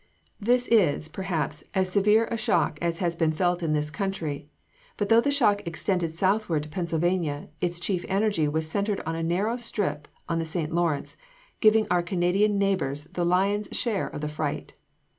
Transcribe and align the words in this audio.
This 0.39 0.67
is, 0.69 1.07
perhaps, 1.09 1.63
as 1.75 1.91
severe 1.91 2.25
a 2.31 2.35
shock 2.35 2.79
as 2.81 2.97
has 2.97 3.15
been 3.15 3.31
felt 3.31 3.61
in 3.61 3.73
this 3.73 3.91
country; 3.91 4.49
but 4.97 5.09
though 5.09 5.21
the 5.21 5.29
shock 5.29 5.61
extended 5.67 6.11
southward 6.11 6.63
to 6.63 6.69
Pennsylvania, 6.69 7.49
its 7.61 7.79
chief 7.79 8.03
energy 8.09 8.47
was 8.47 8.67
centered 8.67 9.03
in 9.05 9.13
a 9.13 9.21
narrow 9.21 9.57
strip 9.57 10.07
on 10.27 10.39
the 10.39 10.43
St. 10.43 10.73
Lawrence, 10.73 11.17
giving 11.59 11.85
our 11.91 12.01
Canadian 12.01 12.57
neighbors 12.57 13.03
the 13.13 13.23
lion's 13.23 13.69
share 13.77 14.07
of 14.07 14.21
the 14.21 14.27
fright. 14.29 14.73